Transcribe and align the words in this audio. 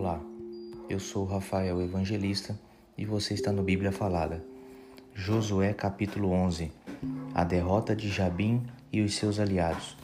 Olá, 0.00 0.22
eu 0.88 1.00
sou 1.00 1.24
Rafael 1.24 1.82
Evangelista 1.82 2.56
e 2.96 3.04
você 3.04 3.34
está 3.34 3.50
no 3.50 3.64
Bíblia 3.64 3.90
Falada. 3.90 4.44
Josué 5.12 5.72
capítulo 5.72 6.30
11 6.30 6.70
A 7.34 7.42
derrota 7.42 7.96
de 7.96 8.08
Jabim 8.08 8.62
e 8.92 9.00
os 9.00 9.16
seus 9.16 9.40
aliados. 9.40 9.96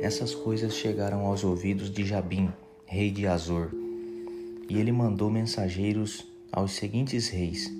Essas 0.00 0.34
coisas 0.34 0.74
chegaram 0.74 1.24
aos 1.24 1.44
ouvidos 1.44 1.88
de 1.88 2.04
Jabim, 2.04 2.50
rei 2.84 3.12
de 3.12 3.28
Azor, 3.28 3.70
e 4.68 4.76
ele 4.76 4.90
mandou 4.90 5.30
mensageiros 5.30 6.26
aos 6.50 6.72
seguintes 6.72 7.28
reis: 7.28 7.72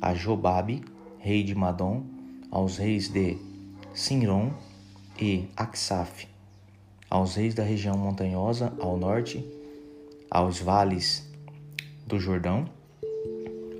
a 0.00 0.14
Jobabe, 0.14 0.84
rei 1.18 1.42
de 1.42 1.56
Madom, 1.56 2.04
aos 2.52 2.76
reis 2.76 3.08
de 3.08 3.36
Sinron 3.92 4.52
e 5.20 5.48
Aksaf, 5.56 6.28
aos 7.10 7.34
reis 7.34 7.52
da 7.52 7.64
região 7.64 7.98
montanhosa 7.98 8.72
ao 8.78 8.96
norte, 8.96 9.44
aos 10.34 10.58
vales 10.58 11.32
do 12.04 12.18
Jordão, 12.18 12.68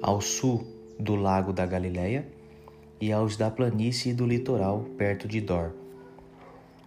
ao 0.00 0.20
sul 0.20 0.64
do 1.00 1.16
lago 1.16 1.52
da 1.52 1.66
Galileia 1.66 2.28
e 3.00 3.12
aos 3.12 3.36
da 3.36 3.50
planície 3.50 4.14
do 4.14 4.24
litoral 4.24 4.84
perto 4.96 5.26
de 5.26 5.40
Dor. 5.40 5.72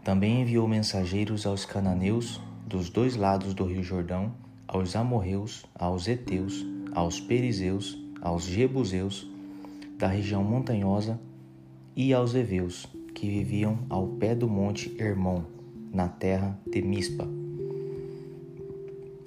Também 0.06 0.42
enviou 0.42 0.70
mensageiros 0.70 1.46
aos 1.46 1.66
cananeus 1.66 2.40
dos 2.66 2.90
dois 2.90 3.18
lados 3.18 3.54
do 3.54 3.66
rio 3.66 3.84
Jordão, 3.84 4.32
aos 4.66 4.96
amorreus, 4.96 5.66
aos 5.78 6.08
heteus, 6.08 6.66
aos 6.94 7.20
perizeus, 7.20 8.02
aos 8.22 8.46
jebuseus 8.46 9.30
da 9.98 10.08
região 10.08 10.46
montanhosa 10.46 11.20
e 11.94 12.14
aos 12.14 12.34
heveus 12.34 12.88
que 13.14 13.28
viviam 13.28 13.80
ao 13.90 14.08
pé 14.08 14.34
do 14.34 14.48
monte 14.48 14.96
Hermon 14.98 15.44
na 15.92 16.08
terra 16.08 16.58
de 16.72 16.82
Mispa. 16.82 17.47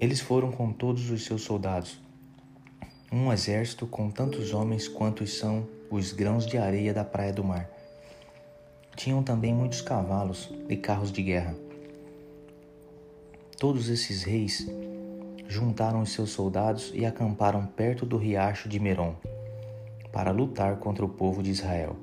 Eles 0.00 0.20
foram 0.20 0.50
com 0.50 0.72
todos 0.72 1.10
os 1.10 1.24
seus 1.24 1.42
soldados, 1.42 2.00
um 3.12 3.32
exército 3.32 3.86
com 3.86 4.10
tantos 4.10 4.54
homens 4.54 4.88
quantos 4.88 5.38
são 5.38 5.68
os 5.90 6.12
grãos 6.12 6.46
de 6.46 6.56
areia 6.56 6.94
da 6.94 7.04
praia 7.04 7.32
do 7.32 7.44
mar. 7.44 7.68
Tinham 8.96 9.22
também 9.22 9.52
muitos 9.52 9.82
cavalos 9.82 10.50
e 10.68 10.76
carros 10.76 11.12
de 11.12 11.22
guerra. 11.22 11.54
Todos 13.58 13.88
esses 13.88 14.22
reis 14.22 14.66
juntaram 15.46 16.00
os 16.00 16.12
seus 16.12 16.30
soldados 16.30 16.90
e 16.94 17.04
acamparam 17.04 17.66
perto 17.66 18.06
do 18.06 18.16
riacho 18.16 18.68
de 18.68 18.80
Merom, 18.80 19.14
para 20.10 20.30
lutar 20.30 20.76
contra 20.76 21.04
o 21.04 21.08
povo 21.08 21.42
de 21.42 21.50
Israel. 21.50 21.94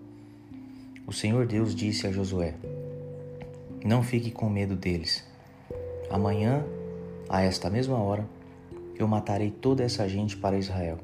O 1.07 1.11
Senhor 1.11 1.47
Deus 1.47 1.73
disse 1.73 2.05
a 2.05 2.11
Josué: 2.11 2.53
não 3.87 4.03
fique 4.03 4.31
com 4.31 4.49
medo 4.49 4.75
deles. 4.75 5.23
Amanhã, 6.09 6.65
a 7.30 7.42
esta 7.42 7.70
mesma 7.70 7.97
hora, 7.97 8.28
eu 8.95 9.08
matarei 9.08 9.52
toda 9.52 9.83
essa 9.83 10.08
gente 10.08 10.38
para 10.38 10.58
Israel. 10.58 11.00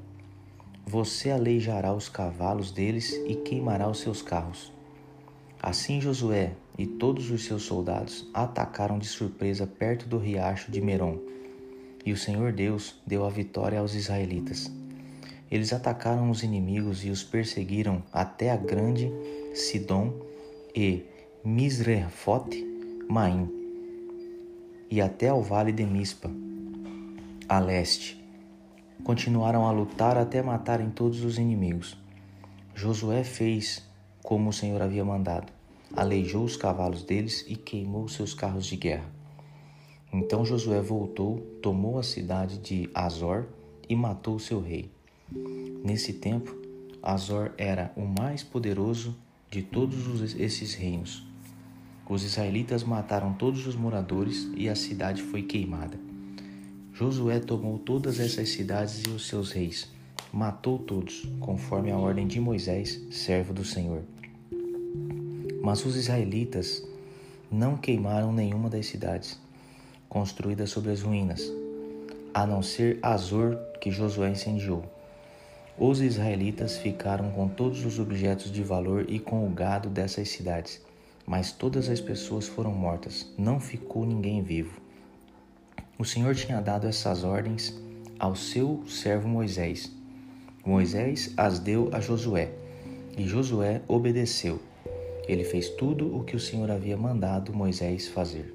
Você 0.86 1.32
aleijará 1.32 1.94
os 1.94 2.10
cavalos 2.10 2.72
deles 2.72 3.14
e 3.28 3.36
queimará 3.36 3.90
os 3.90 4.00
seus 4.00 4.22
carros. 4.22 4.72
Assim 5.62 6.02
Josué 6.02 6.54
e 6.78 6.86
todos 6.86 7.30
os 7.32 7.46
seus 7.46 7.64
soldados 7.64 8.30
atacaram 8.34 8.98
de 9.00 9.08
surpresa 9.08 9.66
perto 9.66 10.08
do 10.08 10.18
riacho 10.18 10.72
de 10.72 10.82
Merom, 10.82 11.20
e 12.06 12.12
o 12.12 12.18
Senhor 12.18 12.52
Deus 12.52 13.02
deu 13.08 13.26
a 13.26 13.30
vitória 13.30 13.80
aos 13.80 13.96
israelitas. 13.96 14.72
Eles 15.50 15.72
atacaram 15.72 16.30
os 16.30 16.44
inimigos 16.44 17.06
e 17.06 17.10
os 17.10 17.24
perseguiram 17.24 18.04
até 18.12 18.50
a 18.50 18.58
grande 18.58 19.12
Sidom 19.54 20.14
e 20.76 21.06
Misrefote 21.46 22.66
Maim 23.08 23.63
e 24.90 25.02
até 25.02 25.30
ao 25.30 25.42
vale 25.42 25.72
de 25.72 25.86
Mispa, 25.86 26.30
a 27.48 27.60
leste. 27.60 28.24
Continuaram 29.04 29.68
a 29.68 29.72
lutar 29.72 30.18
até 30.18 30.42
matarem 30.42 30.90
todos 30.90 31.24
os 31.24 31.38
inimigos. 31.38 31.98
Josué 32.74 33.24
fez 33.24 33.84
como 34.22 34.50
o 34.50 34.54
Senhor 34.54 34.82
havia 34.82 35.04
mandado. 35.04 35.52
Aleijou 35.96 36.44
os 36.44 36.56
cavalos 36.56 37.04
deles 37.04 37.46
e 37.48 37.56
queimou 37.56 38.08
seus 38.08 38.34
carros 38.34 38.66
de 38.66 38.76
guerra. 38.76 39.10
Então 40.12 40.46
Josué 40.46 40.80
voltou, 40.80 41.40
tomou 41.62 42.00
a 42.00 42.04
cidade 42.04 42.58
de 42.60 42.90
Azor 42.94 43.48
e 43.90 43.96
matou 43.96 44.40
seu 44.40 44.62
rei. 44.62 44.92
Nesse 45.84 46.14
tempo, 46.14 46.56
Azor 47.02 47.52
era 47.58 47.92
o 47.96 48.06
mais 48.06 48.44
poderoso 48.44 49.16
de 49.50 49.62
todos 49.62 50.36
esses 50.36 50.74
reinos 50.74 51.33
os 52.08 52.24
israelitas 52.24 52.84
mataram 52.84 53.34
todos 53.34 53.66
os 53.66 53.76
moradores 53.76 54.50
e 54.56 54.68
a 54.68 54.76
cidade 54.76 55.22
foi 55.22 55.42
queimada. 55.42 55.98
Josué 56.92 57.40
tomou 57.40 57.80
todas 57.80 58.20
essas 58.20 58.50
cidades 58.50 59.04
e 59.08 59.10
os 59.10 59.28
seus 59.28 59.52
reis, 59.52 59.90
matou 60.32 60.78
todos, 60.78 61.28
conforme 61.40 61.92
a 61.92 61.98
ordem 61.98 62.28
de 62.28 62.40
Moisés, 62.40 63.02
servo 63.10 63.54
do 63.54 63.64
Senhor. 63.64 64.04
Mas 65.64 65.86
os 65.86 65.96
israelitas 65.96 66.86
não 67.50 67.78
queimaram 67.78 68.34
nenhuma 68.34 68.70
das 68.70 68.86
cidades 68.86 69.40
construídas 70.10 70.70
sobre 70.70 70.92
as 70.92 71.02
ruínas, 71.02 71.52
a 72.34 72.46
não 72.46 72.62
ser 72.62 73.00
Azor, 73.02 73.58
que 73.82 73.90
Josué 73.90 74.30
incendiou. 74.30 74.84
Os 75.78 76.02
israelitas 76.02 76.78
ficaram 76.78 77.32
com 77.32 77.48
todos 77.48 77.84
os 77.84 77.98
objetos 77.98 78.52
de 78.52 78.62
valor 78.62 79.06
e 79.10 79.18
com 79.18 79.48
o 79.48 79.50
gado 79.50 79.90
dessas 79.90 80.30
cidades 80.30 80.80
mas 81.26 81.52
todas 81.52 81.90
as 81.90 82.02
pessoas 82.02 82.48
foram 82.48 82.72
mortas, 82.72 83.32
não 83.38 83.60
ficou 83.60 84.06
ninguém 84.06 84.42
vivo. 84.42 84.82
O 85.98 86.06
Senhor 86.06 86.36
tinha 86.36 86.60
dado 86.60 86.88
essas 86.88 87.24
ordens 87.24 87.74
ao 88.20 88.36
seu 88.36 88.84
servo 88.88 89.28
Moisés. 89.28 89.92
Moisés 90.66 91.34
as 91.38 91.60
deu 91.60 91.90
a 91.94 92.00
Josué, 92.00 92.52
e 93.18 93.26
Josué 93.26 93.82
obedeceu. 93.88 94.60
Ele 95.28 95.44
fez 95.44 95.70
tudo 95.70 96.16
o 96.16 96.24
que 96.24 96.36
o 96.36 96.40
Senhor 96.40 96.70
havia 96.70 96.98
mandado 96.98 97.54
Moisés 97.54 98.08
fazer. 98.08 98.54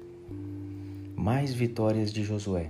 Mais 1.15 1.53
vitórias 1.53 2.11
de 2.11 2.23
Josué. 2.23 2.69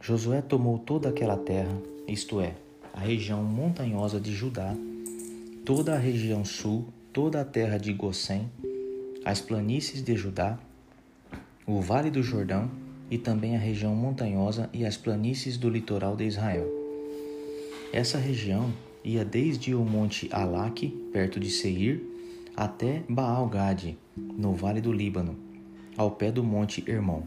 Josué 0.00 0.42
tomou 0.42 0.78
toda 0.78 1.08
aquela 1.08 1.36
terra, 1.36 1.76
isto 2.06 2.40
é, 2.40 2.54
a 2.92 3.00
região 3.00 3.42
montanhosa 3.42 4.20
de 4.20 4.32
Judá, 4.32 4.76
toda 5.64 5.94
a 5.94 5.98
região 5.98 6.44
sul, 6.44 6.86
toda 7.12 7.40
a 7.40 7.44
terra 7.44 7.78
de 7.78 7.92
Gossém, 7.92 8.50
as 9.24 9.40
planícies 9.40 10.02
de 10.02 10.14
Judá, 10.14 10.58
o 11.66 11.80
Vale 11.80 12.10
do 12.10 12.22
Jordão 12.22 12.70
e 13.10 13.16
também 13.16 13.56
a 13.56 13.58
região 13.58 13.94
montanhosa 13.94 14.68
e 14.70 14.84
as 14.84 14.98
planícies 14.98 15.56
do 15.56 15.70
litoral 15.70 16.14
de 16.14 16.24
Israel. 16.24 16.68
Essa 17.90 18.18
região 18.18 18.70
ia 19.02 19.24
desde 19.24 19.74
o 19.74 19.82
monte 19.82 20.28
Alaque, 20.30 20.88
perto 21.10 21.40
de 21.40 21.50
Seir, 21.50 22.02
até 22.54 23.02
Baal-Gade, 23.08 23.96
no 24.16 24.54
vale 24.54 24.80
do 24.80 24.92
Líbano, 24.92 25.36
ao 25.96 26.10
pé 26.10 26.30
do 26.30 26.44
monte 26.44 26.84
Hermon. 26.86 27.22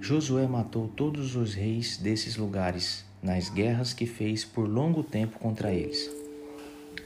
Josué 0.00 0.46
matou 0.46 0.88
todos 0.88 1.36
os 1.36 1.54
reis 1.54 1.98
desses 1.98 2.36
lugares 2.36 3.04
nas 3.22 3.50
guerras 3.50 3.92
que 3.92 4.06
fez 4.06 4.44
por 4.44 4.66
longo 4.66 5.02
tempo 5.02 5.38
contra 5.38 5.72
eles. 5.72 6.10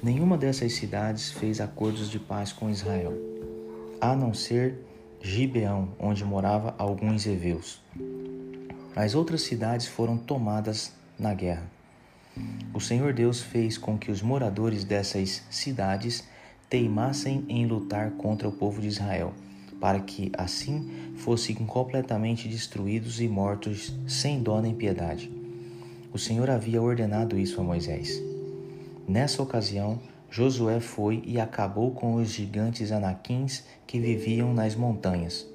Nenhuma 0.03 0.39
dessas 0.39 0.75
cidades 0.75 1.33
fez 1.33 1.61
acordos 1.61 2.11
de 2.11 2.19
paz 2.19 2.53
com 2.53 2.71
Israel 2.71 3.28
a 4.01 4.15
não 4.15 4.33
ser 4.33 4.79
Gibeão, 5.21 5.89
onde 5.99 6.25
morava 6.25 6.75
alguns 6.79 7.27
heveus. 7.27 7.83
As 8.95 9.15
outras 9.15 9.43
cidades 9.43 9.87
foram 9.87 10.17
tomadas 10.17 10.93
na 11.19 11.35
guerra. 11.35 11.71
O 12.73 12.81
Senhor 12.81 13.13
Deus 13.13 13.41
fez 13.41 13.77
com 13.77 13.99
que 13.99 14.11
os 14.11 14.23
moradores 14.23 14.85
dessas 14.85 15.43
cidades 15.51 16.25
teimassem 16.71 17.45
em 17.49 17.67
lutar 17.67 18.13
contra 18.13 18.49
o 18.49 18.53
povo 18.53 18.81
de 18.81 18.87
Israel, 18.87 19.33
para 19.81 20.01
que 20.01 20.31
assim 20.37 21.13
fossem 21.17 21.57
completamente 21.57 22.49
destruídos 22.49 23.21
e 23.21 23.29
mortos 23.29 23.93
sem 24.07 24.43
dó 24.43 24.61
nem 24.61 24.75
piedade. 24.75 25.33
O 26.13 26.19
Senhor 26.19 26.49
havia 26.49 26.81
ordenado 26.81 27.39
isso 27.39 27.61
a 27.61 27.65
Moisés. 27.65 28.23
Nessa 29.07 29.43
ocasião, 29.43 30.01
Josué 30.31 30.79
foi 30.79 31.23
e 31.25 31.41
acabou 31.41 31.93
com 31.93 32.17
os 32.17 32.31
gigantes 32.31 32.93
anaquins 32.93 33.65
que 33.87 33.99
viviam 33.99 34.53
nas 34.53 34.75
montanhas, 34.75 35.47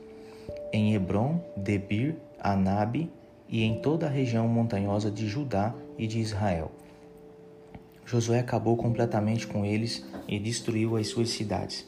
em 0.71 0.95
Hebron, 0.95 1.39
Debir, 1.55 2.15
Anabe 2.39 3.11
e 3.47 3.63
em 3.63 3.79
toda 3.79 4.07
a 4.07 4.09
região 4.09 4.47
montanhosa 4.47 5.11
de 5.11 5.27
Judá 5.27 5.73
e 5.97 6.07
de 6.07 6.19
Israel. 6.19 6.71
Josué 8.03 8.39
acabou 8.39 8.75
completamente 8.75 9.45
com 9.45 9.63
eles 9.63 10.03
e 10.27 10.39
destruiu 10.39 10.97
as 10.97 11.07
suas 11.07 11.29
cidades. 11.29 11.87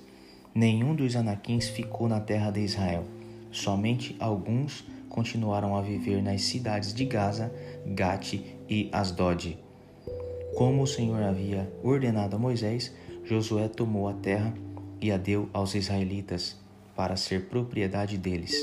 Nenhum 0.54 0.96
dos 0.96 1.16
anaquins 1.16 1.68
ficou 1.68 2.08
na 2.08 2.20
terra 2.20 2.52
de 2.52 2.62
Israel. 2.62 3.04
Somente 3.52 4.16
alguns 4.20 4.86
continuaram 5.10 5.76
a 5.76 5.82
viver 5.82 6.22
nas 6.22 6.44
cidades 6.44 6.94
de 6.94 7.04
Gaza, 7.04 7.52
Gate 7.86 8.42
e 8.70 8.90
Asdod. 8.92 9.65
Como 10.56 10.84
o 10.84 10.88
Senhor 10.88 11.22
havia 11.22 11.70
ordenado 11.84 12.38
a 12.38 12.40
Moisés, 12.40 12.94
Josué 13.26 13.68
tomou 13.68 14.08
a 14.08 14.14
terra 14.14 14.54
e 15.02 15.12
a 15.12 15.18
deu 15.18 15.50
aos 15.52 15.76
israelitas 15.76 16.58
para 16.96 17.18
ser 17.18 17.50
propriedade 17.50 18.18
deles. 18.18 18.56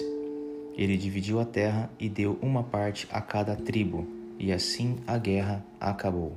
Ele 0.75 0.97
dividiu 0.97 1.39
a 1.39 1.45
terra 1.45 1.91
e 2.01 2.09
deu 2.09 2.39
uma 2.41 2.63
parte 2.63 3.07
a 3.11 3.21
cada 3.21 3.55
tribo, 3.55 4.07
e 4.39 4.51
assim 4.51 4.97
a 5.07 5.19
guerra 5.19 5.63
acabou. 5.79 6.33